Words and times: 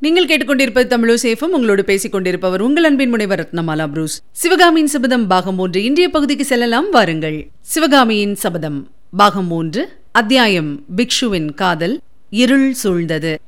நீங்கள் 0.00 0.26
கேட்டுக்கொண்டிருப்பது 0.26 0.88
தமிழோ 0.90 1.14
சேஃபம் 1.22 1.54
உங்களோடு 1.56 1.84
பேசிக் 1.84 2.12
கொண்டிருப்பவர் 2.12 2.60
உங்கள் 2.60 2.84
அன்பின் 2.84 3.08
முனைவர் 3.08 3.40
ரத்னமாலா 3.40 3.88
புரூஸ். 3.88 4.22
சிவகாமியின் 4.32 4.86
சபதம் 4.86 5.26
பாகம் 5.26 5.54
மூன்று 5.54 5.84
இன்றைய 5.84 6.10
பகுதிக்கு 6.10 6.44
செல்லலாம் 6.44 6.90
வாருங்கள். 6.90 7.48
சிவகாமியின் 7.60 8.34
சபதம் 8.34 8.90
பாகம் 9.16 9.46
மூன்று 9.46 9.88
அத்தியாயம் 10.12 10.84
பிக்ஷுவின் 10.96 11.54
காதல் 11.54 12.00
இருள் 12.30 12.74
சூழ்ந்தது. 12.84 13.38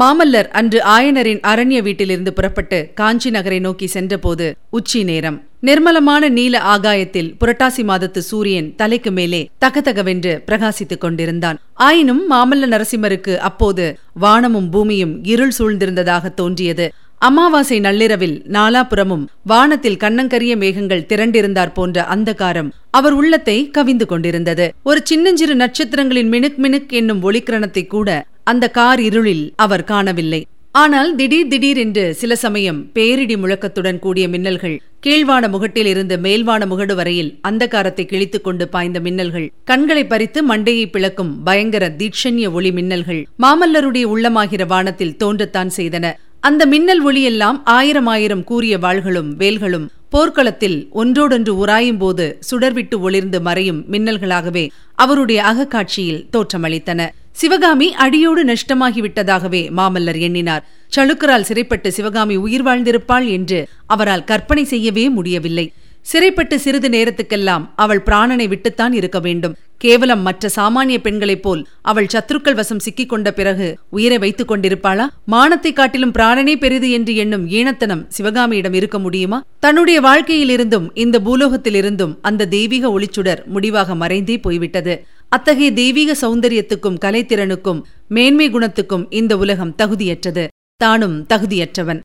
மாமல்லர் 0.00 0.48
அன்று 0.48 0.78
ஆயனரின் 0.84 1.40
அரண்ய 1.40 1.82
வீட்டிலிருந்து 1.82 2.32
புறப்பட்டு 2.32 2.78
காஞ்சி 2.94 3.30
நகரை 3.30 3.60
நோக்கி 3.60 3.86
சென்றபோது 3.86 4.46
உச்சி 4.70 5.04
நேரம். 5.04 5.38
நிர்மலமான 5.60 6.28
நீல 6.28 6.58
ஆகாயத்தில் 6.60 7.30
புரட்டாசி 7.40 7.82
மாதத்து 7.90 8.18
சூரியன் 8.18 8.74
தலைக்கு 8.76 9.10
மேலே 9.10 9.40
தகதகவென்று 9.64 10.32
பிரகாசித்துக் 10.46 11.00
கொண்டிருந்தான். 11.00 11.60
ஆயினும் 11.74 12.22
மாமல்ல 12.30 12.70
நரசிம்மருக்கு 12.74 13.36
அப்போது 13.36 13.98
வானமும் 14.14 14.70
பூமியும் 14.70 15.24
இருள் 15.24 15.56
சூழ்ந்திருந்ததாக 15.58 16.34
தோன்றியது. 16.34 16.92
அமாவாசை 17.18 17.80
நள்ளிரவில் 17.80 18.38
நாலாபுறமும் 18.52 19.26
வானத்தில் 19.44 20.00
கண்ணங்கரிய 20.00 20.54
மேகங்கள் 20.56 21.06
திரண்டிருந்தார் 21.08 21.72
போன்ற 21.72 22.06
அந்தகாரம் 22.14 22.72
அவர் 22.90 23.12
உள்ளத்தை 23.12 23.70
கவிந்து 23.78 24.06
கொண்டிருந்தது. 24.06 24.74
ஒரு 24.82 25.00
சின்னஞ்சிறு 25.04 25.54
நட்சத்திரங்களின் 25.54 26.32
மினுக் 26.32 26.56
மினுக் 26.56 26.90
என்னும் 26.90 27.22
ஒளிக்கிரணத்தை 27.22 27.86
கூட 27.86 28.10
அந்த 28.46 28.64
கார் 28.70 29.00
இருளில் 29.00 29.46
அவர் 29.56 29.84
காணவில்லை. 29.84 30.40
ஆனால் 30.74 31.10
திடீர் 31.16 31.48
திடீர் 31.48 31.76
என்று 31.76 32.02
சில 32.14 32.32
சமயம் 32.36 32.80
பேரிடி 32.92 33.36
முழக்கத்துடன் 33.36 33.98
கூடிய 33.98 34.28
மின்னல்கள் 34.28 34.76
கீழ்வான 35.00 35.44
முகட்டில் 35.48 35.86
இருந்து 35.86 36.16
மேல்வான 36.16 36.62
முகடு 36.66 36.94
வரையில் 36.94 37.30
அந்தகாரத்தை 37.48 38.04
கிழித்துக் 38.06 38.44
கொண்டு 38.44 38.68
பாய்ந்த 38.68 39.00
மின்னல்கள் 39.00 39.46
கண்களை 39.64 40.04
பறித்து 40.06 40.42
மண்டையை 40.48 40.86
பிளக்கும் 40.90 41.32
பயங்கர 41.42 41.88
தீட்சண்ய 42.00 42.50
ஒளி 42.50 42.70
மின்னல்கள் 42.70 43.22
மாமல்லருடைய 43.42 44.06
உள்ளமாகிற 44.14 44.66
வானத்தில் 44.66 45.16
தோன்றத்தான் 45.24 45.72
செய்தன. 45.76 46.12
அந்த 46.46 46.66
மின்னல் 46.66 47.00
ஒளியெல்லாம் 47.06 47.58
ஆயிரம் 47.64 48.06
ஆயிரம் 48.06 48.44
கூறிய 48.44 48.78
வாள்களும் 48.78 49.30
வேல்களும் 49.38 49.86
போர்க்களத்தில் 50.08 50.88
ஒன்றோடொன்று 50.90 51.66
உராயும் 51.66 51.98
போது 51.98 52.38
சுடர்விட்டு 52.50 52.96
ஒளிர்ந்து 52.98 53.40
மறையும் 53.40 53.84
மின்னல்களாகவே 53.92 54.68
அவருடைய 54.94 55.40
அகக்காட்சியில் 55.42 56.26
தோற்றமளித்தன. 56.32 57.08
சிவகாமி 57.32 57.94
அடியோடு 57.94 58.44
நஷ்டமாகிவிட்டதாகவே 58.44 59.62
மாமல்லர் 59.76 60.20
எண்ணினார். 60.20 60.66
சளுக்கரால் 60.96 61.48
சிறைப்பட்டு 61.48 61.92
சிவகாமி 61.92 62.36
உயிர் 62.36 62.64
வாழ்ந்திருப்பாள் 62.64 63.28
என்று 63.28 63.68
அவரால் 63.86 64.24
கற்பனை 64.24 64.64
செய்யவே 64.64 65.08
முடியவில்லை. 65.08 65.72
சிறைப்பட்டு 66.10 66.56
சிறிது 66.64 66.88
நேரத்துக்கெல்லாம் 66.88 67.64
அவள் 67.76 68.02
பிராணனை 68.06 68.44
விட்டுத்தான் 68.48 68.92
இருக்க 68.92 69.20
வேண்டும். 69.20 69.54
கேவலம் 69.78 70.20
மற்ற 70.20 70.48
சாமானிய 70.56 70.98
பெண்களைப் 70.98 71.42
போல் 71.42 71.62
அவள் 71.82 72.06
சத்ருக்கள் 72.12 72.54
வசம் 72.54 72.82
சிக்கிக் 72.84 73.08
கொண்ட 73.08 73.32
பிறகு 73.32 73.66
உயிரை 73.90 74.18
வைத்துக் 74.18 74.50
கொண்டிருப்பாளா? 74.52 75.06
மானத்தை 75.24 75.72
காட்டிலும் 75.72 76.12
பிராணனே 76.12 76.54
பெரிது 76.56 76.90
என்று 76.90 77.14
எண்ணும் 77.16 77.48
ஈனத்தனம் 77.48 78.06
சிவகாமியிடம் 78.08 78.72
இருக்க 78.72 78.98
முடியுமா? 78.98 79.44
தன்னுடைய 79.58 80.00
வாழ்க்கையிலிருந்தும் 80.00 80.88
இந்த 80.94 81.20
பூலோகத்திலிருந்தும் 81.24 82.16
அந்த 82.22 82.48
தெய்வீக 82.56 82.88
ஒளிச்சுடர் 82.98 83.44
முடிவாக 83.44 83.94
மறைந்தே 83.94 84.38
போய்விட்டது. 84.42 84.96
அத்தகைய 85.28 85.72
தெய்வீக 85.72 86.16
சௌந்தரியத்துக்கும் 86.20 87.00
கலைத்திறனுக்கும் 87.04 87.82
மேன்மை 88.08 88.48
குணத்துக்கும் 88.50 89.06
இந்த 89.10 89.36
உலகம் 89.36 89.74
தகுதியற்றது. 89.82 90.46
தானும் 90.76 91.26
தகுதியற்றவன். 91.34 92.00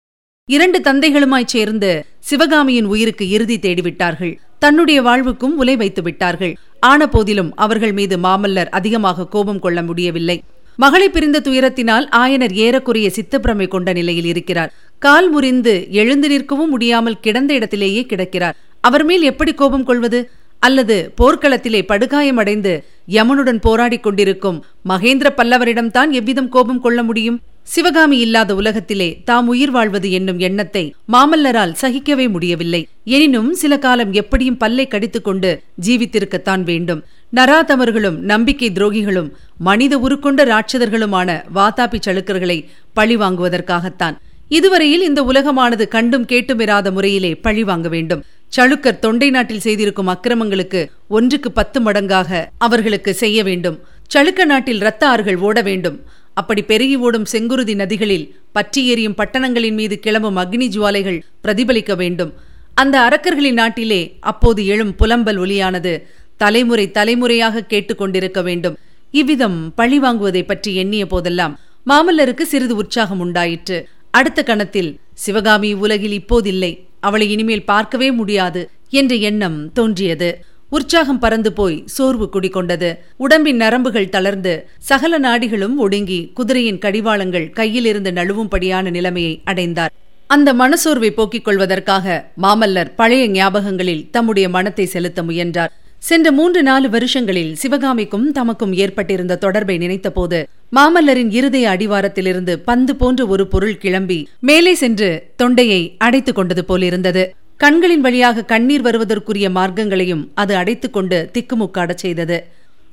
இரண்டு 0.51 0.79
தந்தைகளுமாய்ச் 0.83 1.51
சேர்ந்து 1.53 2.05
சிவகாமியின் 2.19 2.85
உயிருக்கு 2.85 3.29
இறுதி 3.29 3.57
தேடிவிட்டார்கள். 3.57 4.37
தன்னுடைய 4.59 5.01
வாழ்வுக்கும் 5.01 5.57
உலை 5.57 5.75
வைத்து 5.75 6.01
விட்டார்கள். 6.01 6.57
ஆன 6.79 7.07
போதிலும் 7.07 7.55
அவர்கள் 7.55 7.93
மீது 7.93 8.17
மாமல்லர் 8.17 8.69
அதிகமாக 8.69 9.27
கோபம் 9.27 9.59
கொள்ள 9.59 9.81
முடியவில்லை. 9.81 10.43
மகளை 10.75 11.09
பிரிந்த 11.09 11.39
துயரத்தினால் 11.39 12.07
ஆயனர் 12.11 12.51
ஏறக்குறைய 12.51 13.11
சித்தப்பிரமை 13.15 13.67
கொண்ட 13.67 13.93
நிலையில் 13.93 14.25
இருக்கிறார். 14.25 14.73
கால் 14.99 15.29
முறிந்து 15.29 15.87
எழுந்து 15.89 16.29
நிற்கவும் 16.29 16.67
முடியாமல் 16.67 17.19
கிடந்த 17.19 17.53
இடத்திலேயே 17.53 18.05
கிடக்கிறார். 18.05 18.57
அவர் 18.81 19.05
மேல் 19.05 19.21
எப்படி 19.21 19.53
கோபம் 19.53 19.83
கொள்வது? 19.83 20.29
அல்லது 20.59 21.13
போர்க்களத்திலே 21.21 21.81
படுகாயமடைந்து 21.87 22.83
யமனுடன் 23.11 23.59
போராடிக் 23.67 24.03
கொண்டிருக்கும் 24.03 24.65
மகேந்திர 24.89 25.27
பல்லவரிடம்தான் 25.37 26.09
எவ்விதம் 26.09 26.49
கோபம் 26.49 26.81
கொள்ள 26.81 27.03
முடியும்? 27.03 27.39
சிவகாமி 27.67 28.17
இல்லாத 28.17 28.55
உலகத்திலே 28.55 29.07
தாம் 29.25 29.47
உயிர் 29.47 29.71
வாழ்வது 29.71 30.11
என்னும் 30.11 30.39
எண்ணத்தை 30.39 30.93
மாமல்லரால் 31.13 31.73
சகிக்கவே 31.81 32.29
முடியவில்லை. 32.29 32.87
எனினும் 33.05 33.53
சில 33.53 33.77
காலம் 33.77 34.11
எப்படியும் 34.11 34.57
பல்லை 34.57 34.87
கடித்துக்கொண்டு 34.87 35.61
ஜீவித்திருக்கத்தான் 35.85 36.63
வேண்டும். 36.63 37.03
நராதமர்களும் 37.35 38.17
நம்பிக்கை 38.31 38.69
துரோகிகளும் 38.69 39.29
மனித 39.57 39.97
உருக்கொண்ட 39.97 40.43
ராட்சதர்களுமான 40.53 41.29
வாதாபி 41.55 41.99
சளுக்கர்களை 42.07 42.57
பழி 42.93 43.17
வாங்குவதற்காகத்தான். 43.17 44.17
இதுவரையில் 44.49 45.01
இந்த 45.01 45.23
உலகமானது 45.23 45.87
கண்டும் 45.87 46.25
கேட்டுமிராத 46.25 46.91
முறையிலே 46.91 47.35
பழி 47.35 47.63
வாங்க 47.63 47.89
வேண்டும். 47.89 48.23
சளுக்கர் 48.57 48.99
தொண்டை 48.99 49.29
நாட்டில் 49.29 49.59
செய்திருக்கும் 49.59 50.07
அக்கிரமங்களுக்கு 50.07 50.81
ஒன்றுக்கு 51.07 51.51
பத்து 51.51 51.81
மடங்காக 51.81 52.45
அவர்களுக்கு 52.57 53.13
செய்ய 53.13 53.43
வேண்டும். 53.43 53.79
சளுக்க 54.13 54.45
நாட்டில் 54.45 54.79
இரத்த 54.79 55.07
ஆறுகள் 55.07 55.37
ஓட 55.37 55.61
வேண்டும். 55.61 55.99
அப்படி 56.33 56.61
பெருகி 56.61 56.95
ஓடும் 57.05 57.27
செங்குருதி 57.31 57.73
நதிகளில் 57.75 58.27
பற்றி 58.51 58.81
எரியும் 58.87 59.17
பட்டணங்களின் 59.17 59.77
மீது 59.79 59.95
கிளம்பும் 59.99 60.39
அக்னி 60.43 60.67
ஜுவாலைகள் 60.75 61.19
பிரதிபலிக்க 61.43 61.95
வேண்டும். 61.95 62.31
அந்த 62.73 62.95
அரக்கர்களின் 63.07 63.59
நாட்டிலே 63.61 64.01
அப்போது 64.31 64.61
எழும் 64.65 64.93
புலம்பல் 64.95 65.39
ஒலியானது 65.43 65.93
தலைமுறை 66.37 66.85
தலைமுறையாக 66.91 67.65
கேட்டுக்கொண்டிருக்க 67.71 68.41
வேண்டும். 68.43 68.77
இவ்விதம் 69.13 69.57
பழி 69.79 69.97
வாங்குவதை 69.99 70.43
பற்றி 70.43 70.71
எண்ணிய 70.75 71.05
போதெல்லாம் 71.05 71.55
மாமல்லருக்கு 71.89 72.43
சிறிது 72.51 72.75
உற்சாகம் 72.75 73.19
உண்டாயிற்று. 73.19 73.77
அடுத்த 74.11 74.39
கணத்தில் 74.43 74.91
சிவகாமி 75.23 75.69
உலகில் 75.83 76.15
இப்போதில்லை 76.19 76.71
அவளை 77.07 77.27
இனிமேல் 77.31 77.69
பார்க்கவே 77.71 78.09
முடியாது 78.11 78.61
என்ற 78.99 79.13
எண்ணம் 79.29 79.59
தோன்றியது. 79.73 80.29
உற்சாகம் 80.71 81.19
பறந்து 81.19 81.53
போய் 81.53 81.83
சோர்வு 81.85 82.29
குடிகொண்டது. 82.33 82.89
உடம்பின் 83.17 83.55
நரம்புகள் 83.55 84.09
தளர்ந்து 84.09 84.53
சகல 84.79 85.19
நாடிகளும் 85.19 85.75
ஒடுங்கி 85.75 86.31
குதிரையின் 86.33 86.77
கடிவாளங்கள் 86.77 87.51
கையிலிருந்து 87.55 88.11
நழுவும்படியான 88.11 88.89
நிலைமையை 88.89 89.41
அடைந்தார். 89.43 89.91
அந்த 90.27 90.53
மனசோர்வை 90.53 91.09
போக்கிக் 91.09 91.45
கொள்வதற்காக 91.45 92.31
மாமல்லர் 92.41 92.95
பழைய 92.95 93.27
ஞாபகங்களில் 93.27 94.09
தம்முடைய 94.09 94.49
மனத்தை 94.49 94.85
செலுத்த 94.85 95.23
முயன்றார். 95.23 95.71
சென்ற 95.97 96.31
மூன்று 96.31 96.63
நாலு 96.63 96.89
வருஷங்களில் 96.89 97.51
சிவகாமிக்கும் 97.53 98.33
தமக்கும் 98.33 98.73
ஏற்பட்டிருந்த 98.73 99.35
தொடர்பை 99.35 99.77
நினைத்தபோது 99.77 100.39
மாமல்லரின் 100.75 101.31
இருதய 101.31 101.69
அடிவாரத்திலிருந்து 101.69 102.53
பந்து 102.59 102.95
போன்ற 102.95 103.27
ஒரு 103.27 103.47
பொருள் 103.47 103.77
கிளம்பி 103.77 104.27
மேலே 104.39 104.73
சென்று 104.73 105.09
தொண்டையை 105.35 105.95
அடைத்துக் 105.97 106.35
கொண்டது 106.35 106.65
போலிருந்தது. 106.65 107.35
கண்களின் 107.61 108.01
வழியாக 108.01 108.43
கண்ணீர் 108.43 108.83
வருவதற்குரிய 108.83 109.47
மார்க்கங்களையும் 109.49 110.21
அது 110.33 110.53
அடைத்துக்கொண்டு 110.55 111.17
திக்குமுக்காடச் 111.33 112.01
செய்தது. 112.03 112.37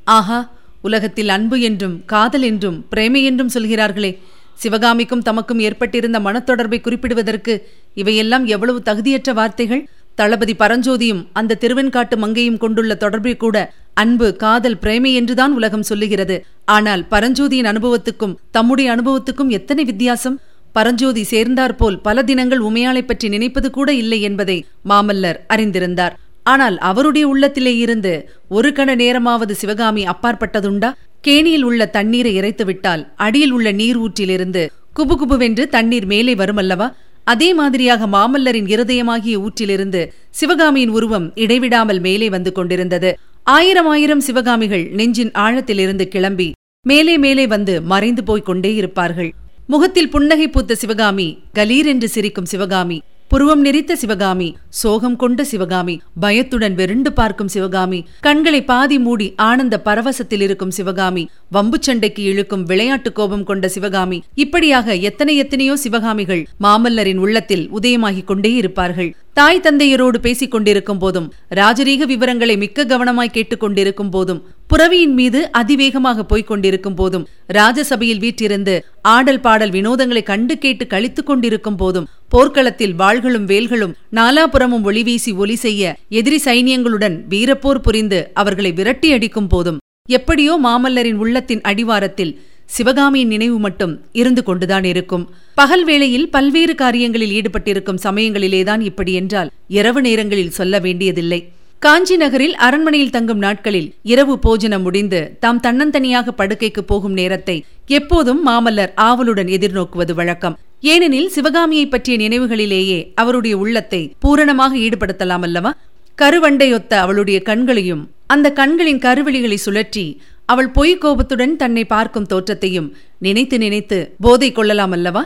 ஆஹா 0.05 0.39
உலகத்தில் 0.83 1.29
அன்பு 1.29 1.61
என்றும் 1.61 1.95
காதல் 2.07 2.43
என்றும் 2.43 2.77
பிரேமை 2.91 3.25
என்றும் 3.25 3.49
சொல்கிறார்களே. 3.49 4.11
சிவகாமிக்கும் 4.55 5.23
தமக்கும் 5.23 5.59
ஏற்பட்டிருந்த 5.59 6.19
மனத்தொடர்பை 6.21 6.79
குறிப்பிடுவதற்கு 6.81 7.55
இவையெல்லாம் 7.95 8.45
எவ்வளவு 8.47 8.83
தகுதியற்ற 8.85 9.33
வார்த்தைகள்? 9.33 9.83
தளபதி 10.15 10.55
பரஞ்சோதியும் 10.59 11.25
அந்த 11.33 11.59
திருவெண்காட்டு 11.61 12.17
மங்கையும் 12.17 12.59
கொண்டுள்ள 12.59 12.95
தொடர்பை 12.95 13.37
கூட 13.37 13.57
அன்பு 13.95 14.29
காதல் 14.37 14.79
பிரேமை 14.79 15.15
என்றுதான் 15.15 15.53
உலகம் 15.53 15.89
சொல்லுகிறது. 15.91 16.39
ஆனால் 16.65 17.05
பரஞ்சோதியின் 17.11 17.71
அனுபவத்துக்கும் 17.73 18.37
தம்முடைய 18.51 18.89
அனுபவத்துக்கும் 18.97 19.55
எத்தனை 19.59 19.85
வித்தியாசம்? 19.85 20.39
பரஞ்சோதி 20.73 21.23
சேர்ந்தாற்போல் 21.25 22.01
பல 22.01 22.23
தினங்கள் 22.23 22.61
உமையாளை 22.61 23.03
பற்றி 23.07 23.29
நினைப்பது 23.29 23.71
கூட 23.71 23.93
இல்லை 23.93 24.21
என்பதை 24.21 24.67
மாமல்லர் 24.89 25.39
அறிந்திருந்தார். 25.55 26.15
ஆனால் 26.43 26.79
அவருடைய 26.79 27.29
உள்ளத்திலே 27.29 27.77
இருந்து 27.77 28.13
ஒரு 28.49 28.69
கண 28.71 28.95
நேரமாவது 28.95 29.55
சிவகாமி 29.55 30.05
அப்பாற்பட்டதுண்டா? 30.05 30.91
கேணியில் 31.21 31.63
உள்ள 31.63 31.87
தண்ணீரை 31.87 32.33
இறைத்துவிட்டால் 32.39 33.03
அடியில் 33.17 33.51
உள்ள 33.51 33.69
நீர் 33.73 33.99
ஊற்றிலிருந்து 33.99 34.63
குபுகுபுவென்று 34.97 35.65
தண்ணீர் 35.69 36.07
மேலே 36.07 36.35
வருமல்லவா? 36.35 36.89
அதே 37.25 37.55
மாதிரியாக 37.55 38.07
மாமல்லரின் 38.07 38.69
இருதயமாகிய 38.75 39.37
ஊற்றிலிருந்து 39.47 40.03
சிவகாமியின் 40.31 40.89
உருவம் 40.89 41.27
இடைவிடாமல் 41.35 42.01
மேலே 42.01 42.29
வந்து 42.29 42.53
கொண்டிருந்தது. 42.53 43.11
ஆயிரம் 43.45 43.87
ஆயிரம் 43.87 44.21
சிவகாமிகள் 44.21 44.87
நெஞ்சின் 44.91 45.31
ஆழத்திலிருந்து 45.31 46.05
கிளம்பி 46.09 46.49
மேலே 46.87 47.19
மேலே 47.19 47.47
வந்து 47.47 47.83
மறைந்து 47.83 48.25
போய்க் 48.25 48.45
கொண்டே 48.45 48.75
இருப்பார்கள். 48.75 49.31
முகத்தில் 49.69 50.11
புன்னகை 50.11 50.49
பூத்த 50.49 50.75
சிவகாமி 50.75 51.27
கலீர் 51.59 51.87
என்று 51.87 52.09
சிரிக்கும் 52.09 52.47
சிவகாமி 52.47 53.03
புருவம் 53.29 53.65
நெறித்த 53.65 53.93
சிவகாமி 53.93 54.47
சோகம் 54.69 55.17
கொண்ட 55.17 55.45
சிவகாமி 55.45 55.95
பயத்துடன் 56.21 56.75
வெருண்டு 56.75 57.13
பார்க்கும் 57.13 57.49
சிவகாமி 57.49 57.99
கண்களை 58.21 58.65
பாதி 58.65 58.99
மூடி 58.99 59.35
ஆனந்த 59.37 59.83
பரவசத்தில் 59.85 60.41
இருக்கும் 60.41 60.71
சிவகாமி 60.71 61.25
வம்பு 61.51 61.79
சண்டைக்கு 61.81 62.23
இழுக்கும் 62.23 62.63
விளையாட்டு 62.63 63.13
கோபம் 63.13 63.45
கொண்ட 63.45 63.69
சிவகாமி 63.69 64.23
இப்படியாக 64.35 64.95
எத்தனை 64.95 65.37
எத்தனையோ 65.37 65.77
சிவகாமிகள் 65.77 66.43
மாமல்லரின் 66.61 67.17
உள்ளத்தில் 67.17 67.71
உதயமாகிக் 67.71 68.25
கொண்டே 68.25 68.53
இருப்பார்கள். 68.55 69.17
தாய் 69.39 69.61
தந்தையரோடு 69.61 70.19
பேசிக் 70.19 70.53
கொண்டிருக்கும் 70.53 70.99
போதும் 70.99 71.27
ராஜரீக 71.59 72.03
விவரங்களை 72.07 72.55
மிக்க 72.57 72.85
கவனமாய் 72.85 73.35
கேட்டுக்கொண்டிருக்கும் 73.35 74.11
போதும் 74.11 74.41
புறவியின் 74.71 75.15
மீது 75.15 75.41
அதிவேகமாக 75.53 76.25
போய்க் 76.25 76.49
கொண்டிருக்கும் 76.49 76.97
போதும் 76.97 77.27
ராஜசபையில் 77.57 78.23
வீற்றிருந்து 78.25 78.75
ஆடல் 79.09 79.41
பாடல் 79.41 79.75
வினோதங்களை 79.77 80.23
கண்டு 80.23 80.55
கேட்டு 80.59 80.87
கழித்துக் 80.87 81.29
கொண்டிருக்கும் 81.29 81.79
போதும் 81.79 82.09
போர்க்களத்தில் 82.29 82.95
வாள்களும் 82.95 83.47
வேல்களும் 83.47 83.95
நாலாபுறமும் 84.17 84.87
ஒளிவீசி 84.89 85.35
ஒலி 85.37 85.57
செய்ய 85.59 85.85
எதிரி 86.15 86.41
சைனியங்களுடன் 86.45 87.17
வீரப்போர் 87.29 87.85
புரிந்து 87.87 88.21
அவர்களை 88.35 88.73
விரட்டி 88.73 89.11
அடிக்கும் 89.13 89.49
போதும் 89.49 89.81
எப்படியோ 90.11 90.53
மாமல்லரின் 90.63 91.19
உள்ளத்தின் 91.19 91.65
அடிவாரத்தில் 91.65 92.35
சிவகாமியின் 92.69 93.29
நினைவு 93.29 93.59
மட்டும் 93.59 94.01
இருந்து 94.13 94.43
கொண்டுதான் 94.43 94.85
இருக்கும். 94.85 95.25
பகல் 95.55 95.85
வேளையில் 95.85 96.31
பல்வேறு 96.31 96.75
காரியங்களில் 96.75 97.35
ஈடுபட்டிருக்கும் 97.39 98.03
சமயங்களிலேதான் 98.03 98.81
இப்படி 98.81 99.13
என்றால் 99.13 99.51
இரவு 99.69 100.01
நேரங்களில் 100.01 100.57
சொல்ல 100.59 100.79
வேண்டியதில்லை. 100.79 101.41
காஞ்சி 101.79 102.17
நகரில் 102.17 102.55
அரண்மனையில் 102.57 103.11
தங்கும் 103.11 103.39
நாட்களில் 103.39 103.89
இரவு 104.03 104.39
போஜனம் 104.39 104.83
முடிந்து 104.83 105.37
தாம் 105.41 105.61
தன்னந்தனியாக 105.63 106.29
படுக்கைக்கு 106.37 106.83
போகும் 106.83 107.13
நேரத்தை 107.13 107.65
எப்போதும் 107.87 108.41
மாமல்லர் 108.47 108.93
ஆவலுடன் 108.95 109.47
எதிர்நோக்குவது 109.47 110.15
வழக்கம். 110.15 110.59
ஏனெனில் 110.81 111.29
சிவகாமியை 111.29 111.87
பற்றிய 111.87 112.17
நினைவுகளிலேயே 112.19 112.99
அவருடைய 113.15 113.57
உள்ளத்தை 113.59 114.13
பூரணமாக 114.19 114.77
ஈடுபடுத்தலாம் 114.77 115.43
அல்லவா? 115.43 115.73
கருவண்டையொத்த 116.19 116.95
அவளுடைய 116.95 117.39
கண்களையும் 117.43 118.05
அந்த 118.27 118.53
கண்களின் 118.53 118.99
கருவெளிகளை 118.99 119.57
சுழற்றி 119.67 120.05
அவள் 120.49 120.69
பொய் 120.69 120.99
கோபத்துடன் 120.99 121.57
தன்னை 121.57 121.85
பார்க்கும் 121.85 122.27
தோற்றத்தையும் 122.27 122.87
நினைத்து 123.19 123.57
நினைத்து 123.59 124.15
போதை 124.21 124.53
கொள்ளலாம் 124.53 124.91
அல்லவா? 124.91 125.23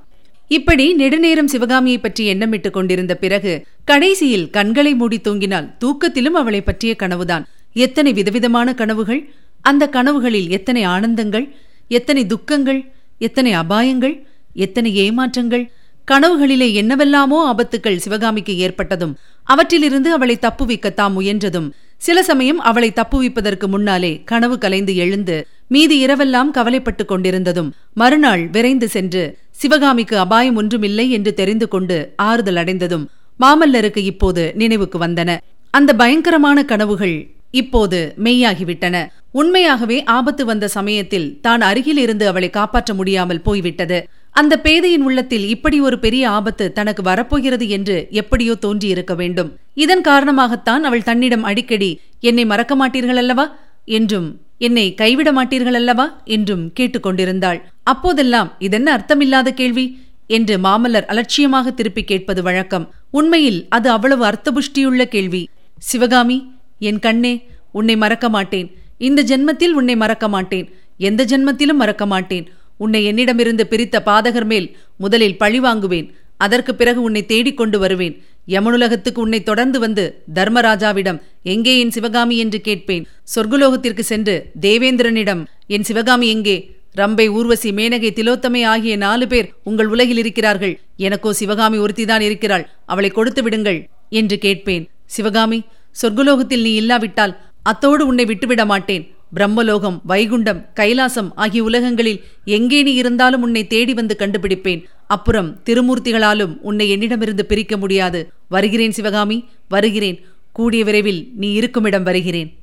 இப்படி 0.49 0.95
நெடுநேரம் 0.95 1.51
சிவகாமியை 1.53 1.99
பற்றி 1.99 2.23
எண்ணமிட்டுக் 2.35 2.71
கொண்டிருந்த 2.71 3.15
பிறகு 3.17 3.53
கடைசியில் 3.85 4.51
கண்களை 4.51 4.95
மூடி 4.95 5.19
தூங்கினால் 5.25 5.69
தூக்கத்திலும் 5.81 6.39
அவளை 6.41 6.61
பற்றிய 6.63 6.95
கனவுதான். 6.99 7.45
எத்தனை 7.77 8.13
விதவிதமான 8.13 8.75
கனவுகள்? 8.75 9.23
அந்த 9.61 9.89
கனவுகளில் 9.93 10.49
எத்தனை 10.49 10.83
ஆனந்தங்கள்? 10.87 11.47
எத்தனை 11.89 12.25
துக்கங்கள்? 12.27 12.81
எத்தனை 13.19 13.53
அபாயங்கள்? 13.53 14.17
எத்தனை 14.55 14.91
ஏமாற்றங்கள்? 15.05 15.65
கனவுகளிலே 16.11 16.69
என்னவெல்லாமோ 16.73 17.39
ஆபத்துக்கள் 17.45 18.03
சிவகாமிக்கு 18.05 18.55
ஏற்பட்டதும் 18.59 19.15
அவற்றிலிருந்து 19.45 20.11
அவளை 20.13 20.37
தப்புவிக்க 20.41 20.95
தாம் 20.95 21.15
முயன்றதும் 21.21 21.69
சில 22.03 22.23
சமயம் 22.23 22.61
அவளை 22.61 22.89
தப்புவிப்பதற்கு 22.91 23.67
முன்னாலே 23.67 24.13
கனவு 24.25 24.57
கலைந்து 24.59 24.93
எழுந்து 24.97 25.37
மீதி 25.67 25.97
இரவெல்லாம் 26.07 26.51
கவலைப்பட்டுக் 26.51 27.11
கொண்டிருந்ததும் 27.11 27.69
மறுநாள் 27.95 28.43
விரைந்து 28.47 28.89
சென்று 28.89 29.23
சிவகாமிக்கு 29.51 30.17
அபாயம் 30.19 30.57
ஒன்றுமில்லை 30.57 31.07
என்று 31.11 31.33
தெரிந்து 31.35 31.67
கொண்டு 31.69 31.97
ஆறுதல் 32.17 32.57
அடைந்ததும் 32.57 33.05
மாமல்லருக்கு 33.41 34.03
இப்போது 34.13 34.43
நினைவுக்கு 34.55 34.99
வந்தன. 34.99 35.31
அந்த 35.75 35.91
பயங்கரமான 35.95 36.59
கனவுகள் 36.65 37.17
இப்போது 37.51 37.99
மெய்யாகிவிட்டன. 38.25 38.97
உண்மையாகவே 39.33 39.99
ஆபத்து 40.17 40.43
வந்த 40.45 40.67
சமயத்தில் 40.69 41.29
தான் 41.41 41.61
அருகில் 41.61 41.97
இருந்து 41.97 42.25
அவளை 42.27 42.51
காப்பாற்ற 42.51 42.93
முடியாமல் 42.95 43.41
போய்விட்டது. 43.41 43.99
அந்த 44.35 44.55
பேதையின் 44.59 45.03
உள்ளத்தில் 45.03 45.45
இப்படி 45.49 45.81
ஒரு 45.81 45.99
பெரிய 45.99 46.25
ஆபத்து 46.29 46.73
தனக்கு 46.73 47.03
வரப்போகிறது 47.03 47.69
என்று 47.69 47.97
எப்படியோ 48.11 48.55
தோன்றியிருக்க 48.55 49.15
வேண்டும். 49.15 49.51
இதன் 49.75 50.01
காரணமாகத்தான் 50.01 50.83
அவள் 50.89 51.03
தன்னிடம் 51.03 51.43
அடிக்கடி 51.43 51.91
என்னை 52.21 52.45
மறக்க 52.45 52.73
மாட்டீர்கள் 52.77 53.21
அல்லவா? 53.23 53.47
என்றும் 53.85 54.29
என்னை 54.59 54.95
கைவிட 54.95 55.29
மாட்டீர்கள் 55.33 55.79
அல்லவா? 55.81 56.07
என்றும் 56.25 56.73
கேட்டுக்கொண்டிருந்தாள் 56.81 57.61
அப்போதெல்லாம் 57.83 58.53
இதென்ன 58.59 58.89
அர்த்தமில்லாத 58.97 59.49
கேள்வி? 59.51 59.87
என்று 60.27 60.55
மாமல்லர் 60.59 61.07
அலட்சியமாக 61.07 61.71
திருப்பி 61.71 62.03
கேட்பது 62.05 62.43
வழக்கம். 62.43 62.87
உண்மையில் 63.11 63.61
அது 63.69 63.91
அவ்வளவு 63.91 64.25
அர்த்தபுஷ்டியுள்ள 64.25 65.05
கேள்வி. 65.05 65.49
சிவகாமி 65.79 66.39
என் 66.79 66.99
கண்ணே 66.99 67.35
உன்னை 67.73 67.97
மறக்க 67.97 68.29
மாட்டேன். 68.29 68.69
இந்த 68.99 69.21
ஜென்மத்தில் 69.23 69.75
உன்னை 69.81 69.97
மறக்க 69.97 70.27
மாட்டேன். 70.29 70.67
எந்த 70.99 71.25
ஜென்மத்திலும் 71.25 71.81
மறக்க 71.83 72.07
மாட்டேன். 72.07 72.47
உன்னை 72.85 73.01
என்னிடமிருந்து 73.11 73.65
பிரித்த 73.71 73.97
பாதகர் 74.09 74.49
மேல் 74.53 74.69
முதலில் 74.97 75.41
பழி 75.43 75.61
வாங்குவேன். 75.61 76.09
அதற்கு 76.45 76.73
பிறகு 76.75 77.01
உன்னை 77.03 77.23
தேடிக் 77.33 77.59
கொண்டு 77.61 77.79
வருவேன். 77.79 78.15
யமனுலகத்துக்கு 78.49 79.21
உன்னை 79.25 79.41
தொடர்ந்து 79.43 79.79
வந்து 79.85 80.05
தர்மராஜாவிடம் 80.35 81.19
எங்கே 81.55 81.75
என் 81.83 81.93
சிவகாமி? 81.97 82.37
என்று 82.45 82.59
கேட்பேன். 82.61 83.05
சொர்க்குலோகத்திற்கு 83.35 84.05
சென்று 84.13 84.35
தேவேந்திரனிடம் 84.61 85.43
என் 85.75 85.87
சிவகாமி 85.89 86.29
எங்கே? 86.35 86.57
ரம்பை 87.01 87.27
ஊர்வசி 87.37 87.71
மேனகை 87.71 88.11
திலோத்தமை 88.17 88.63
ஆகிய 88.73 88.95
நாலு 89.05 89.27
பேர் 89.27 89.49
உங்கள் 89.69 89.91
உலகில் 89.95 90.21
இருக்கிறார்கள். 90.23 90.75
எனக்கோ 91.07 91.31
சிவகாமி 91.33 91.79
ஒருத்திதான் 91.79 92.25
இருக்கிறாள். 92.29 92.65
அவளை 92.93 93.11
கொடுத்து 93.11 93.43
விடுங்கள் 93.43 93.81
என்று 94.21 94.39
கேட்பேன். 94.39 94.85
சிவகாமி 95.15 95.59
சொர்க்குலோகத்தில் 96.01 96.67
நீ 96.67 96.73
இல்லாவிட்டால் 96.83 97.33
அத்தோடு 97.71 98.03
உன்னை 98.11 98.25
விட்டுவிட 98.25 98.63
மாட்டேன். 98.65 99.05
பிரம்மலோகம் 99.37 100.01
வைகுண்டம் 100.09 100.67
கைலாசம் 100.77 101.31
ஆகிய 101.35 101.63
உலகங்களில் 101.63 102.25
எங்கே 102.45 102.83
நீ 102.83 102.95
இருந்தாலும் 102.95 103.43
உன்னை 103.43 103.67
தேடி 103.67 103.95
வந்து 103.95 104.17
கண்டுபிடிப்பேன். 104.19 104.83
அப்புறம் 105.07 105.61
திருமூர்த்திகளாலும் 105.65 106.59
உன்னை 106.61 106.91
என்னிடமிருந்து 106.91 107.47
பிரிக்க 107.47 107.77
முடியாது. 107.77 108.33
வருகிறேன் 108.49 108.91
சிவகாமி 108.91 109.45
வருகிறேன். 109.69 110.25
கூடிய 110.53 110.85
விரைவில் 110.85 111.31
நீ 111.37 111.53
இருக்குமிடம் 111.53 112.03
வருகிறேன். 112.03 112.59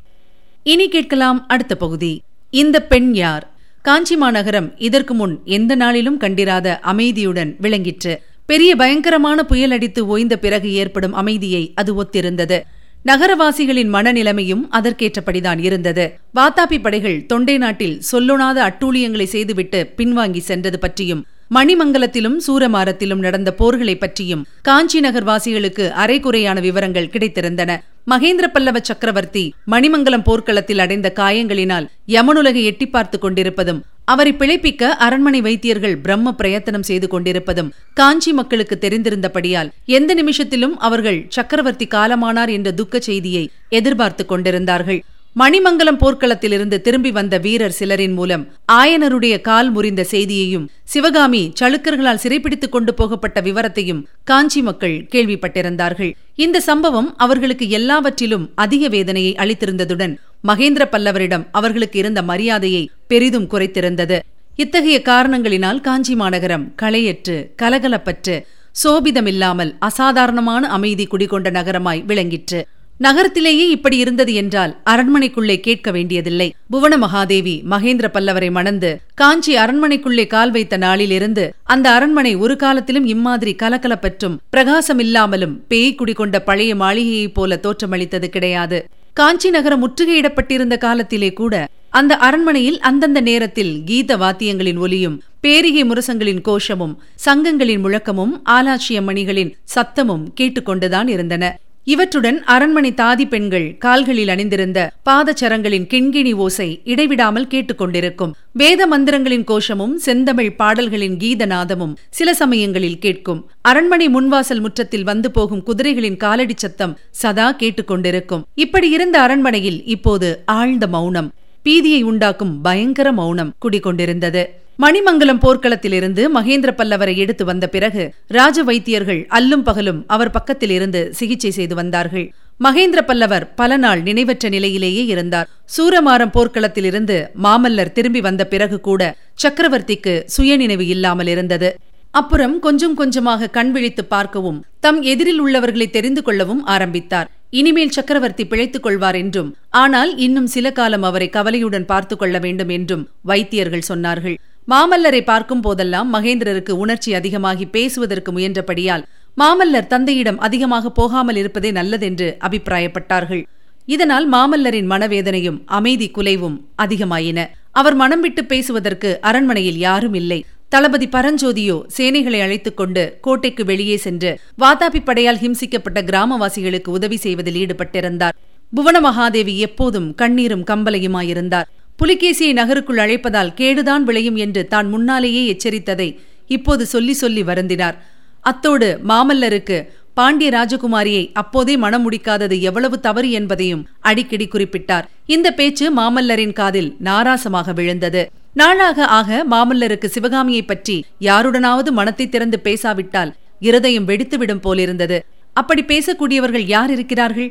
இனி 0.64 0.88
கேட்கலாம் 0.88 1.48
அடுத்த 1.48 1.76
பகுதி. 1.76 2.22
இந்த 2.50 2.82
பெண் 2.82 3.14
யார்? 3.14 3.52
காஞ்சி 3.82 4.16
மாநகரம் 4.16 4.74
இதற்கு 4.78 5.14
முன் 5.14 5.42
எந்த 5.46 5.76
நாளிலும் 5.76 6.18
கண்டிராத 6.18 6.80
அமைதியுடன் 6.80 7.56
விளங்கிற்று. 7.62 8.22
பெரிய 8.46 8.76
பயங்கரமான 8.76 9.44
புயல் 9.44 9.72
அடித்து 9.72 10.08
ஓய்ந்த 10.08 10.38
பிறகு 10.38 10.74
ஏற்படும் 10.74 11.14
அமைதியை 11.14 11.72
அது 11.76 11.96
ஒத்திருந்தது. 11.96 12.66
நகரவாசிகளின் 13.08 13.94
மனநிலைமையும் 13.94 14.62
அதற்கேற்றபடிதான் 14.72 15.60
இருந்தது. 15.60 16.20
வாத்தாபி 16.36 16.82
படைகள் 16.82 17.26
தொண்டை 17.26 17.58
நாட்டில் 17.58 18.02
சொல்லொணாத 18.12 18.70
அட்டூழியங்களை 18.70 19.24
செய்துவிட்டு 19.24 19.94
பின்வாங்கி 19.98 20.38
சென்றது 20.38 20.80
பற்றியும் 20.80 21.26
மணிமங்கலத்திலும் 21.56 22.38
சூரமாரத்திலும் 22.48 23.20
நடந்த 23.20 23.56
போர்களை 23.60 23.98
பற்றியும் 23.98 24.46
காஞ்சி 24.62 25.00
நகர்வாசிகளுக்கு 25.00 25.90
அரைகுறையான 25.90 26.60
விவரங்கள் 26.60 27.08
கிடைத்திருந்தன. 27.08 27.78
மகேந்திர 28.12 28.48
பல்லவ 28.54 28.80
சக்கரவர்த்தி 28.82 29.54
மணிமங்கலம் 29.72 30.24
போர்க்களத்தில் 30.24 30.80
அடைந்த 30.80 31.12
காயங்களினால் 31.16 31.88
யமனுலகை 32.08 32.64
எட்டி 32.64 32.88
பார்த்துக் 32.88 33.22
கொண்டிருப்பதும் 33.22 33.84
அவரை 34.14 34.32
பிழைப்பிக்க 34.34 34.92
அரண்மனை 35.06 35.40
வைத்தியர்கள் 35.48 35.96
பிரம்ம 35.98 36.34
பிரயத்தனம் 36.34 36.88
செய்து 36.90 37.08
கொண்டிருப்பதும் 37.08 37.70
காஞ்சி 37.94 38.32
மக்களுக்கு 38.34 38.76
தெரிந்திருந்தபடியால் 38.82 39.70
எந்த 39.98 40.14
நிமிஷத்திலும் 40.22 40.76
அவர்கள் 40.88 41.20
சக்கரவர்த்தி 41.30 41.88
காலமானார் 41.96 42.52
என்ற 42.58 42.72
துக்க 42.72 43.00
செய்தியை 43.00 43.46
எதிர்பார்த்து 43.70 44.26
கொண்டிருந்தார்கள். 44.26 45.02
மணிமங்கலம் 45.36 46.00
போர்க்களத்திலிருந்து 46.04 46.78
திரும்பி 46.86 47.12
வந்த 47.18 47.36
வீரர் 47.38 47.76
சிலரின் 47.80 48.14
மூலம் 48.14 48.44
ஆயனருடைய 48.72 49.36
கால் 49.42 49.70
முறிந்த 49.72 50.04
செய்தியையும் 50.12 50.66
சிவகாமி 50.94 51.42
சளுக்கர்களால் 51.60 52.22
சிறைப்பிடித்துக் 52.24 52.74
கொண்டு 52.76 52.94
போகப்பட்ட 52.94 53.42
விவரத்தையும் 53.42 54.02
காஞ்சி 54.24 54.62
மக்கள் 54.62 54.96
கேள்விப்பட்டிருந்தார்கள். 55.14 56.12
இந்த 56.36 56.60
சம்பவம் 56.70 57.10
அவர்களுக்கு 57.18 57.68
எல்லாவற்றிலும் 57.80 58.48
அதிக 58.56 58.88
வேதனையை 58.88 59.34
அளித்திருந்ததுடன் 59.44 60.16
மகேந்திர 60.48 60.84
பல்லவரிடம் 60.92 61.46
அவர்களுக்கு 61.52 62.00
இருந்த 62.00 62.22
மரியாதையை 62.32 62.84
பெரிதும் 63.12 63.48
குறைத்திருந்தது. 63.52 64.18
இத்தகைய 64.56 64.98
காரணங்களினால் 65.06 65.82
காஞ்சி 65.82 66.16
மாநகரம் 66.16 66.66
களையற்று 66.82 67.36
கலகலப்பற்று 67.62 68.36
சோபிதமில்லாமல் 68.84 69.72
அசாதாரணமான 69.80 70.68
அமைதி 70.68 71.06
குடிகொண்ட 71.08 71.50
நகரமாய் 71.50 72.02
விளங்கிற்று. 72.08 72.60
நகரத்திலேயே 72.98 73.66
இப்படி 73.70 73.98
இருந்தது 73.98 74.34
என்றால் 74.34 74.74
அரண்மனைக்குள்ளே 74.86 75.56
கேட்க 75.60 75.92
வேண்டியதில்லை. 75.92 76.48
புவன 76.70 76.94
மகாதேவி 76.98 77.56
மகேந்திர 77.70 78.08
பல்லவரை 78.14 78.50
மணந்து 78.52 78.92
காஞ்சி 79.16 79.54
அரண்மனைக்குள்ளே 79.58 80.28
கால் 80.28 80.52
வைத்த 80.52 80.78
நாளிலிருந்து 80.78 81.46
அந்த 81.64 81.90
அரண்மனை 81.90 82.36
ஒரு 82.36 82.56
காலத்திலும் 82.56 83.06
இம்மாதிரி 83.06 83.56
கலகலப்பற்றும் 83.64 84.38
பிரகாசமில்லாமலும் 84.54 85.58
பேய் 85.68 85.96
குடிகொண்ட 85.96 86.40
பழைய 86.40 86.74
மாளிகையைப் 86.76 87.34
போல 87.34 87.60
தோற்றமளித்தது 87.64 88.30
கிடையாது. 88.30 88.80
காஞ்சி 89.14 89.50
நகரம் 89.50 89.84
முற்றுகையிடப்பட்டிருந்த 89.84 90.78
காலத்திலே 90.78 91.34
கூட 91.34 91.54
அந்த 91.90 92.18
அரண்மனையில் 92.18 92.80
அந்தந்த 92.80 93.22
நேரத்தில் 93.22 93.84
கீத 93.84 94.18
வாத்தியங்களின் 94.18 94.78
ஒலியும் 94.78 95.22
பேரிகை 95.42 95.84
முரசங்களின் 95.84 96.42
கோஷமும் 96.42 96.98
சங்கங்களின் 97.26 97.84
முழக்கமும் 97.86 98.36
ஆலாட்சிய 98.50 99.00
மணிகளின் 99.08 99.56
சத்தமும் 99.76 100.28
கேட்டுக்கொண்டுதான் 100.40 101.08
இருந்தன. 101.08 101.60
இவற்றுடன் 101.84 102.44
அரண்மனை 102.44 102.92
தாதி 102.92 103.26
பெண்கள் 103.28 103.78
கால்களில் 103.78 104.28
அணிந்திருந்த 104.28 104.80
பாதச்சரங்களின் 105.06 105.88
கிண்கிணி 105.94 106.34
ஓசை 106.36 106.82
இடைவிடாமல் 106.84 107.48
கேட்டுக்கொண்டிருக்கும். 107.48 108.34
வேத 108.54 108.88
மந்திரங்களின் 108.88 109.44
கோஷமும் 109.44 109.98
செந்தமிழ் 109.98 110.52
பாடல்களின் 110.52 111.18
கீதநாதமும் 111.18 111.96
சில 112.10 112.34
சமயங்களில் 112.34 113.00
கேட்கும். 113.00 113.50
அரண்மனை 113.62 114.10
முன்வாசல் 114.10 114.60
முற்றத்தில் 114.60 115.04
வந்து 115.04 115.32
போகும் 115.32 115.64
குதிரைகளின் 115.66 116.18
காலடி 116.18 116.54
சத்தம் 116.58 116.98
சதா 117.12 117.56
கேட்டுக்கொண்டிருக்கும். 117.60 118.46
இப்படி 118.56 118.90
இருந்த 118.90 119.22
அரண்மனையில் 119.22 119.86
இப்போது 119.86 120.44
ஆழ்ந்த 120.46 120.88
மௌனம். 120.88 121.32
பீதியை 121.66 122.02
உண்டாக்கும் 122.02 122.62
பயங்கர 122.62 123.12
மௌனம் 123.12 123.54
குடிகொண்டிருந்தது. 123.66 124.44
மணிமங்கலம் 124.78 125.42
போர்க்களத்திலிருந்து 125.44 126.24
மகேந்திர 126.36 126.72
பல்லவரை 126.78 127.16
எடுத்து 127.16 127.46
வந்த 127.46 127.66
பிறகு 127.68 128.04
ராஜ 128.28 128.64
வைத்தியர்கள் 128.64 129.20
அல்லும் 129.28 129.64
பகலும் 129.64 130.04
அவர் 130.08 130.32
பக்கத்தில் 130.32 130.70
இருந்து 130.70 131.14
சிகிச்சை 131.14 131.52
செய்து 131.52 131.76
வந்தார்கள். 131.76 132.28
மகேந்திர 132.64 133.02
பல்லவர் 133.02 133.46
பல 133.56 133.78
நாள் 133.78 134.02
நினைவற்ற 134.02 134.50
நிலையிலேயே 134.50 135.06
இருந்தார். 135.06 135.50
சூரமாரம் 135.78 136.34
போர்க்களத்திலிருந்து 136.34 137.18
மாமல்லர் 137.44 137.92
திரும்பி 137.92 138.22
வந்த 138.22 138.46
பிறகு 138.46 138.80
கூட 138.80 139.16
சக்கரவர்த்திக்கு 139.44 140.24
சுயநினைவு 140.26 140.88
இல்லாமல் 140.88 141.28
இருந்தது. 141.28 141.72
அப்புறம் 142.12 142.60
கொஞ்சம் 142.60 142.94
கொஞ்சமாக 142.94 143.48
கண் 143.48 143.72
விழித்து 143.72 144.06
பார்க்கவும் 144.06 144.64
தம் 144.80 145.02
எதிரில் 145.02 145.40
உள்ளவர்களை 145.40 145.90
தெரிந்து 145.90 146.24
கொள்ளவும் 146.24 146.64
ஆரம்பித்தார். 146.66 147.30
இனிமேல் 147.54 147.94
சக்கரவர்த்தி 147.96 148.44
பிழைத்துக் 148.46 148.84
கொள்வார் 148.86 149.18
என்றும் 149.22 149.48
ஆனால் 149.82 150.12
இன்னும் 150.26 150.50
சில 150.56 150.68
காலம் 150.72 151.06
அவரை 151.10 151.28
கவலையுடன் 151.30 151.88
பார்த்து 151.92 152.16
கொள்ள 152.18 152.36
வேண்டும் 152.40 152.72
என்றும் 152.76 153.06
வைத்தியர்கள் 153.22 153.88
சொன்னார்கள். 153.90 154.36
மாமல்லரை 154.68 155.22
பார்க்கும் 155.30 155.64
போதெல்லாம் 155.66 156.10
மகேந்திரருக்கு 156.16 156.74
உணர்ச்சி 156.84 157.12
அதிகமாகி 157.14 157.66
பேசுவதற்கு 157.76 158.32
முயன்றபடியால் 158.32 159.06
மாமல்லர் 159.38 159.90
தந்தையிடம் 159.94 160.40
அதிகமாக 160.48 160.92
போகாமல் 161.00 161.40
இருப்பதே 161.42 161.72
நல்லதென்று 161.72 162.28
அபிப்பிராயப்பட்டார்கள். 162.48 163.44
இதனால் 163.88 164.28
மாமல்லரின் 164.34 164.90
மனவேதனையும் 164.92 165.60
அமைதி 165.78 166.08
குலைவும் 166.18 166.58
அதிகமாயின. 166.84 167.40
அவர் 167.72 167.96
மனம் 167.96 168.22
விட்டு 168.22 168.42
பேசுவதற்கு 168.46 169.10
அரண்மனையில் 169.22 169.80
யாரும் 169.88 170.14
இல்லை. 170.14 170.40
தளபதி 170.70 171.08
பரஞ்சோதியோ 171.08 171.82
சேனைகளை 171.98 172.42
அழைத்துக் 172.42 172.78
கொண்டு 172.78 173.18
கோட்டைக்கு 173.22 173.66
வெளியே 173.66 173.98
சென்று 173.98 174.40
வாதாபி 174.58 175.00
படையால் 175.06 175.40
ஹிம்சிக்கப்பட்ட 175.44 176.00
கிராமவாசிகளுக்கு 176.02 176.88
உதவி 176.88 177.18
செய்வதில் 177.18 177.56
ஈடுபட்டிருந்தார். 177.56 178.36
புவன 178.76 178.98
மகாதேவி 179.00 179.58
எப்போதும் 179.58 180.16
கண்ணீரும் 180.16 180.66
கம்பலையுமாயிருந்தார். 180.68 181.68
புலிகேசியை 182.00 182.54
நகருக்குள் 182.54 182.98
அழைப்பதால் 182.98 183.54
கேடுதான் 183.58 184.04
விளையும் 184.04 184.36
என்று 184.36 184.68
தான் 184.68 184.90
முன்னாலேயே 184.90 185.42
எச்சரித்ததை 185.54 186.10
இப்போது 186.48 186.86
சொல்லி 186.86 187.14
சொல்லி 187.14 187.44
வருந்தினார். 187.44 187.98
அத்தோடு 188.42 189.00
மாமல்லருக்கு 189.08 189.78
பாண்டிய 190.14 190.50
ராஜகுமாரியை 190.52 191.32
அப்போதே 191.34 191.78
மனம் 191.78 192.12
முடிக்காதது 192.12 192.60
எவ்வளவு 192.60 193.00
தவறு 193.00 193.32
என்பதையும் 193.32 193.88
அடிக்கடி 194.00 194.48
குறிப்பிட்டார். 194.48 195.06
இந்த 195.26 195.52
பேச்சு 195.52 195.86
மாமல்லரின் 195.96 196.54
காதில் 196.54 196.96
நாராசமாக 197.04 197.74
விழுந்தது. 197.74 198.24
நாளாக 198.60 199.06
ஆக 199.18 199.40
மாமல்லருக்கு 199.52 200.08
சிவகாமியை 200.14 200.64
பற்றி 200.66 200.96
யாருடனாவது 201.28 201.90
மனத்தை 202.00 202.26
திறந்து 202.30 202.58
பேசாவிட்டால் 202.68 203.32
இருதயம் 203.68 204.08
வெடித்துவிடும் 204.10 204.64
போலிருந்தது. 204.66 205.18
அப்படி 205.60 205.82
பேசக்கூடியவர்கள் 205.92 206.66
யார் 206.74 206.92
இருக்கிறார்கள்? 206.96 207.50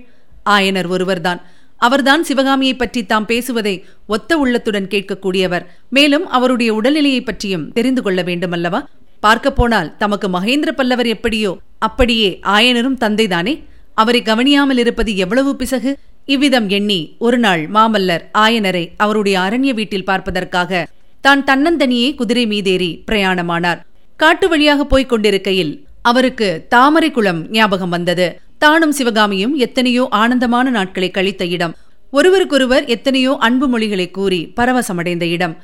ஆயனர் 0.55 0.89
ஒருவர்தான். 0.95 1.41
அவர்தான் 1.81 2.23
சிவகாமியை 2.29 2.75
பற்றி 2.77 3.01
தாம் 3.11 3.29
பேசுவதை 3.31 3.75
ஒத்த 4.15 4.39
உள்ளத்துடன் 4.43 4.91
கேட்கக்கூடியவர். 4.95 5.65
மேலும் 5.97 6.27
அவருடைய 6.37 6.71
உடல்நிலையை 6.79 7.23
பற்றியும் 7.25 7.69
தெரிந்து 7.77 8.03
கொள்ள 8.07 8.23
வேண்டுமல்லவா? 8.29 8.81
பார்க்க 9.27 9.49
போனால் 9.53 9.93
தமக்கு 10.03 10.29
மகேந்திர 10.37 10.71
பல்லவர் 10.81 11.09
எப்படியோ 11.15 11.53
அப்படியே 11.87 12.29
ஆயனரும் 12.57 13.01
தந்தைதானே? 13.05 13.55
அவரை 14.03 14.21
கவனியாமல் 14.29 14.81
இருப்பது 14.83 15.13
எவ்வளவு 15.25 15.53
பிசகு? 15.63 15.93
இவ்விதம் 16.35 16.69
எண்ணி 16.77 17.01
ஒரு 17.27 17.39
நாள் 17.45 17.63
மாமல்லர் 17.77 18.25
ஆயனரை 18.45 18.85
அவருடைய 19.05 19.37
அரண்ய 19.45 19.73
வீட்டில் 19.79 20.09
பார்ப்பதற்காக 20.11 20.81
தான் 21.21 21.43
தன்னந்தனியே 21.49 22.09
குதிரை 22.15 22.45
மீதேறி 22.47 22.91
பிரயாணமானார். 23.09 23.81
காட்டு 24.17 24.49
வழியாக 24.49 24.85
போய்க் 24.85 25.09
கொண்டிருக்கையில் 25.09 25.73
அவருக்கு 26.03 26.49
தாமரை 26.69 27.11
குளம் 27.11 27.41
ஞாபகம் 27.51 27.95
வந்தது. 27.97 28.27
தானும் 28.59 28.95
சிவகாமியும் 28.99 29.55
எத்தனையோ 29.57 30.05
ஆனந்தமான 30.21 30.71
நாட்களை 30.71 31.11
கழித்த 31.11 31.45
இடம். 31.57 31.75
ஒருவருக்கொருவர் 32.11 32.85
எத்தனையோ 32.95 33.33
அன்பு 33.47 33.67
மொழிகளை 33.69 34.07
கூறி 34.11 34.41
பரவசமடைந்த 34.57 35.25
இடம். 35.37 35.55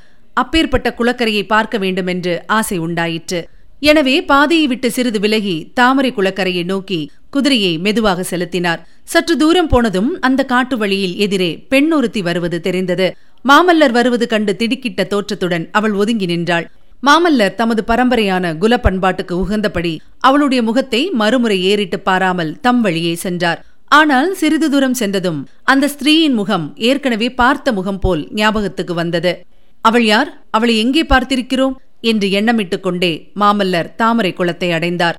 அப்பேற்பட்ட 0.42 0.88
குளக்கரையை 0.98 1.42
பார்க்க 1.46 1.78
வேண்டுமென்று 1.78 2.34
ஆசை 2.58 2.78
உண்டாயிற்று. 2.78 3.40
எனவே 3.90 4.16
பாதையை 4.30 4.66
விட்டு 4.66 4.88
சிறிது 4.90 5.20
விலகி 5.20 5.56
தாமரை 5.74 6.10
குளக்கரையை 6.12 6.64
நோக்கி 6.64 7.00
குதிரையை 7.30 7.72
மெதுவாக 7.78 8.22
செலுத்தினார். 8.22 8.82
சற்று 9.12 9.34
தூரம் 9.36 9.68
போனதும் 9.68 10.10
அந்த 10.20 10.40
காட்டு 10.52 10.76
வழியில் 10.78 11.16
எதிரே 11.16 11.50
பெண் 11.72 11.90
ஒருத்தி 11.92 12.22
வருவது 12.22 12.60
தெரிந்தது. 12.60 13.08
மாமல்லர் 13.44 13.92
வருவது 13.92 14.26
கண்டு 14.26 14.52
திடுக்கிட்ட 14.58 15.02
தோற்றத்துடன் 15.06 15.64
அவள் 15.70 15.92
ஒதுங்கி 15.92 16.26
நின்றாள். 16.26 16.66
மாமல்லர் 17.02 17.54
தமது 17.54 17.82
பரம்பரையான 17.86 18.54
குல 18.58 18.74
பண்பாட்டுக்கு 18.76 19.32
உகந்தபடி 19.32 19.92
அவளுடைய 20.18 20.62
முகத்தை 20.62 21.10
மறுமுறை 21.10 21.58
ஏறிட்டு 21.62 22.00
பாராமல் 22.00 22.52
தம் 22.60 22.80
வழியே 22.80 23.14
சென்றார். 23.14 23.60
ஆனால் 23.90 24.34
சிறிது 24.34 24.70
தூரம் 24.70 24.94
சென்றதும் 24.94 25.40
அந்த 25.64 25.88
ஸ்திரீயின் 25.88 26.32
முகம் 26.32 26.66
ஏற்கனவே 26.76 27.28
பார்த்த 27.30 27.72
முகம் 27.72 27.98
போல் 27.98 28.22
ஞாபகத்துக்கு 28.32 28.94
வந்தது. 28.94 29.34
அவள் 29.80 30.04
யார்? 30.04 30.30
அவளை 30.50 30.78
எங்கே 30.78 31.02
பார்த்திருக்கிறோம்? 31.02 31.76
என்று 32.00 32.28
எண்ணமிட்டுக் 32.28 32.80
கொண்டே 32.80 33.12
மாமல்லர் 33.40 33.94
தாமரை 33.94 34.32
குளத்தை 34.32 34.70
அடைந்தார். 34.72 35.18